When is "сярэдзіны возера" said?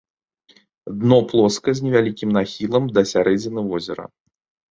3.13-4.03